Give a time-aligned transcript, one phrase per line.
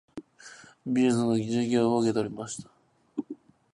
[0.83, 2.71] 美術の授業を受けました。